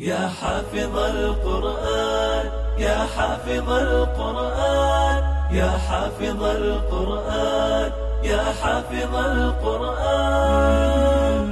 [0.00, 2.45] يا حافظ القرآن
[2.79, 5.21] يا حافظ القرآن
[5.53, 7.91] يا حافظ القرآن
[8.23, 10.63] يا حافظ القرآن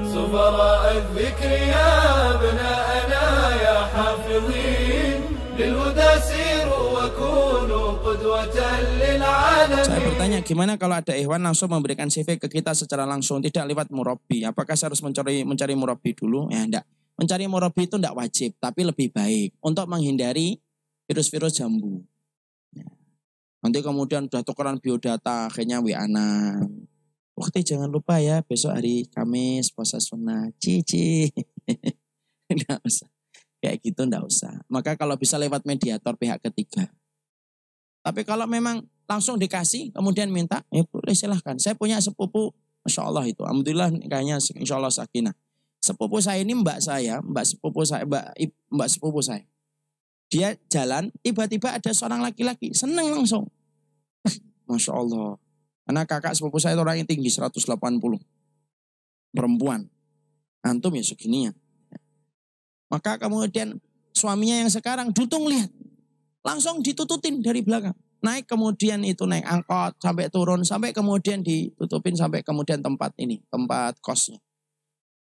[0.07, 1.91] سفراء الذكر يا
[2.33, 3.23] أبناءنا
[3.61, 5.19] يا حافظين
[5.59, 8.57] للهدى سيروا وكونوا قدوة
[8.97, 13.69] للعالمين Saya bertanya gimana kalau ada ikhwan langsung memberikan CV ke kita secara langsung tidak
[13.69, 14.41] lewat murabi.
[14.41, 16.49] Apakah saya harus mencari mencari murabi dulu?
[16.49, 16.87] Ya enggak.
[17.19, 20.55] Mencari murabi itu enggak wajib, tapi lebih baik untuk menghindari
[21.03, 21.99] virus-virus jambu.
[22.71, 22.87] Ya.
[23.59, 26.87] Nanti kemudian udah tukeran biodata akhirnya WA-nan.
[27.35, 30.47] Waktu jangan lupa ya besok hari Kamis puasa sunnah.
[30.63, 31.27] Cici.
[32.47, 33.11] enggak usah.
[33.59, 34.55] Kayak gitu enggak usah.
[34.71, 36.87] Maka kalau bisa lewat mediator pihak ketiga.
[37.99, 41.59] Tapi kalau memang langsung dikasih, kemudian minta, ya boleh silahkan.
[41.59, 42.55] Saya punya sepupu,
[42.87, 43.43] Masya Allah itu.
[43.43, 45.35] Alhamdulillah kayaknya insya Allah sakinah.
[45.89, 48.37] Sepupu saya ini mbak saya, mbak sepupu saya, mbak,
[48.69, 49.41] mbak sepupu saya.
[50.29, 53.49] Dia jalan, tiba-tiba ada seorang laki-laki, seneng langsung.
[54.69, 55.41] Masya Allah.
[55.89, 57.65] Karena kakak sepupu saya itu orang yang tinggi, 180.
[59.33, 59.89] Perempuan.
[60.61, 61.51] Antum ya segini ya.
[62.93, 63.81] Maka kemudian
[64.13, 65.73] suaminya yang sekarang dutung lihat.
[66.45, 67.97] Langsung ditututin dari belakang.
[68.21, 73.97] Naik kemudian itu naik angkot sampai turun sampai kemudian ditutupin sampai kemudian tempat ini, tempat
[74.05, 74.37] kosnya.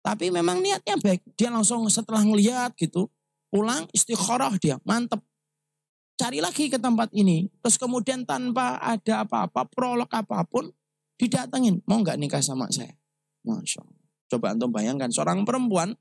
[0.02, 1.22] Tapi memang niatnya baik.
[1.34, 3.10] Dia langsung setelah ngeliat gitu,
[3.50, 5.20] pulang istikharah dia, mantep.
[6.18, 7.46] Cari lagi ke tempat ini.
[7.62, 10.66] Terus kemudian tanpa ada apa-apa, prolog apa pun,
[11.14, 11.78] didatengin.
[11.86, 12.94] Mau nggak nikah sama saya?
[13.46, 14.02] Masya Allah.
[14.28, 15.94] Coba antum bayangkan, seorang perempuan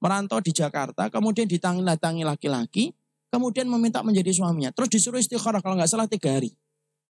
[0.00, 2.96] merantau di Jakarta, kemudian ditangi laki-laki,
[3.28, 4.72] kemudian meminta menjadi suaminya.
[4.72, 6.54] Terus disuruh istikharah kalau nggak salah tiga hari.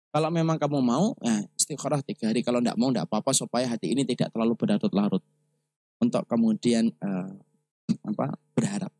[0.09, 2.41] Kalau memang kamu mau, ya istikharah tiga hari.
[2.41, 5.21] Kalau nggak mau, nggak apa-apa supaya hati ini tidak terlalu berlarut-larut.
[5.99, 7.31] Untuk kemudian uh,
[8.07, 8.91] apa berharap.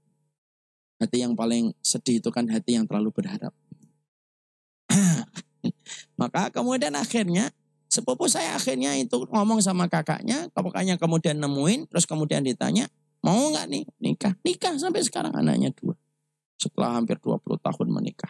[0.99, 3.55] Hati yang paling sedih itu kan hati yang terlalu berharap.
[6.19, 7.55] Maka kemudian akhirnya
[7.87, 12.91] sepupu saya akhirnya itu ngomong sama kakaknya, kakaknya kemudian nemuin, terus kemudian ditanya,
[13.23, 14.33] mau nggak nih nikah?
[14.43, 15.95] Nikah sampai sekarang anaknya dua
[16.59, 18.29] setelah hampir 20 tahun menikah.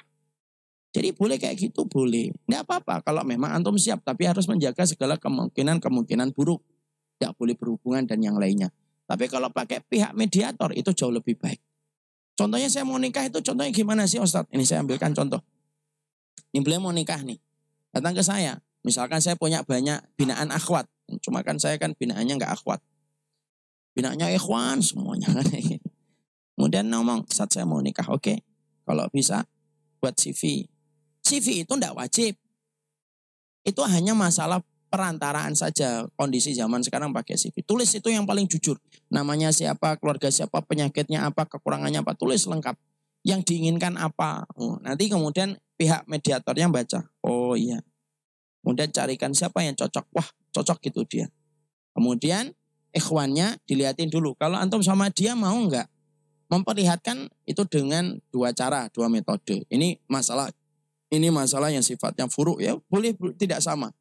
[0.94, 2.30] Jadi boleh kayak gitu, boleh.
[2.46, 6.62] Nggak apa-apa kalau memang antum siap, tapi harus menjaga segala kemungkinan-kemungkinan buruk.
[7.20, 8.72] Tidak boleh berhubungan dan yang lainnya.
[9.04, 11.60] Tapi kalau pakai pihak mediator itu jauh lebih baik.
[12.40, 14.48] Contohnya saya mau nikah itu contohnya gimana sih Ustadz?
[14.56, 15.44] Ini saya ambilkan contoh.
[16.56, 17.36] Ini beliau mau nikah nih.
[17.92, 18.64] Datang ke saya.
[18.88, 20.88] Misalkan saya punya banyak binaan akhwat.
[21.20, 22.80] Cuma kan saya kan binaannya nggak akhwat.
[23.92, 25.28] Binaannya ikhwan semuanya.
[26.56, 28.20] Kemudian ngomong, saat saya mau nikah, oke.
[28.20, 28.38] Okay.
[28.84, 29.48] Kalau bisa,
[30.04, 30.68] buat CV.
[31.24, 32.36] CV itu tidak wajib.
[33.64, 36.10] Itu hanya masalah perantaraan saja.
[36.18, 37.62] Kondisi zaman sekarang pakai CV.
[37.64, 38.82] Tulis itu yang paling jujur.
[39.14, 42.18] Namanya siapa, keluarga siapa, penyakitnya apa, kekurangannya apa.
[42.18, 42.76] Tulis lengkap.
[43.24, 44.50] Yang diinginkan apa.
[44.58, 47.06] Oh, nanti kemudian pihak mediatornya baca.
[47.22, 47.80] Oh iya.
[48.66, 50.06] Kemudian carikan siapa yang cocok.
[50.12, 51.28] Wah cocok gitu dia.
[51.94, 52.52] Kemudian
[52.92, 54.34] ikhwannya dilihatin dulu.
[54.36, 55.88] Kalau antum sama dia mau enggak?
[56.50, 59.64] memperlihatkan itu dengan dua cara, dua metode.
[59.70, 60.50] Ini masalah
[61.10, 63.94] ini masalah yang sifatnya furuk ya, boleh tidak sama.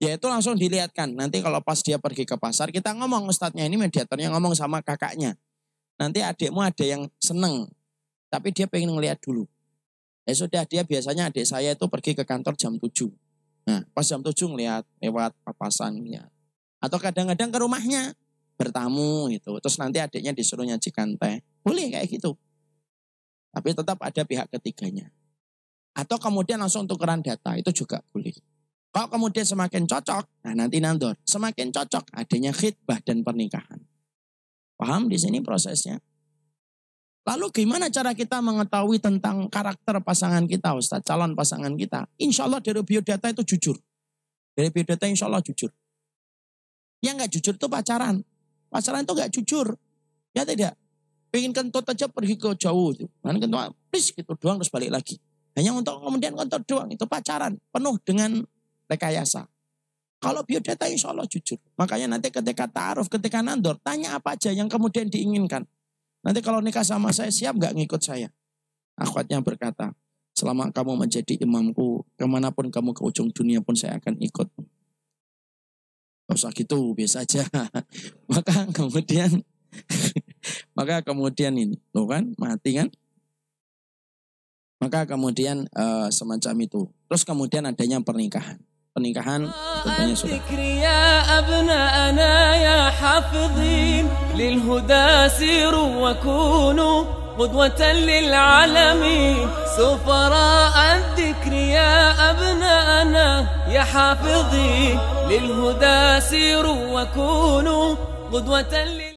[0.00, 1.12] Yaitu langsung dilihatkan.
[1.12, 5.36] Nanti kalau pas dia pergi ke pasar, kita ngomong ustadznya ini mediatornya ngomong sama kakaknya.
[6.00, 7.68] Nanti adikmu ada yang seneng,
[8.32, 9.44] tapi dia pengen ngeliat dulu.
[10.24, 13.12] Ya sudah, dia biasanya adik saya itu pergi ke kantor jam 7.
[13.68, 16.24] Nah, pas jam 7 ngeliat lewat papasan ya.
[16.80, 18.16] Atau kadang-kadang ke rumahnya
[18.56, 19.60] bertamu gitu.
[19.60, 21.44] Terus nanti adiknya disuruh nyajikan teh.
[21.60, 22.40] Boleh kayak gitu.
[23.52, 25.12] Tapi tetap ada pihak ketiganya.
[25.92, 28.32] Atau kemudian langsung tukeran data, itu juga boleh.
[28.90, 31.14] Kalau kemudian semakin cocok, nah nanti nandor.
[31.22, 33.78] Semakin cocok adanya khidbah dan pernikahan.
[34.74, 36.02] Paham di sini prosesnya?
[37.22, 42.10] Lalu gimana cara kita mengetahui tentang karakter pasangan kita, Ustaz, calon pasangan kita?
[42.18, 43.78] Insya Allah dari biodata itu jujur.
[44.58, 45.70] Dari biodata insya Allah jujur.
[46.98, 48.26] Yang nggak jujur itu pacaran.
[48.72, 49.66] Pacaran itu nggak jujur.
[50.34, 50.74] Ya tidak.
[51.30, 52.90] Pengen kentut aja pergi ke jauh.
[53.22, 55.14] Kan kentut, please gitu doang terus balik lagi.
[55.54, 56.90] Hanya untuk kemudian kentut doang.
[56.90, 57.54] Itu pacaran.
[57.70, 58.42] Penuh dengan
[58.90, 59.46] rekayasa.
[60.20, 61.56] Kalau biodata insya Allah jujur.
[61.80, 65.64] Makanya nanti ketika ta'aruf, ketika nandor, tanya apa aja yang kemudian diinginkan.
[66.20, 68.28] Nanti kalau nikah sama saya, siap nggak ngikut saya?
[69.00, 69.96] Akhwatnya berkata,
[70.36, 74.48] selama kamu menjadi imamku, ke mana pun kamu ke ujung dunia pun saya akan ikut.
[76.28, 77.48] Gak usah gitu, biasa aja.
[78.30, 79.40] Maka kemudian,
[80.78, 82.90] maka kemudian ini, loh kan, mati kan?
[84.80, 86.88] Maka kemudian uh, semacam itu.
[87.06, 88.56] Terus kemudian adanya pernikahan.
[88.90, 89.46] Pernikahan
[89.86, 90.42] tentunya sudah.
[97.40, 104.98] قدوة للعالمين سفراء الذكر يا أبناءنا يا حافظين
[105.30, 107.96] للهدى سيروا وكونوا
[108.32, 109.00] قدوة لل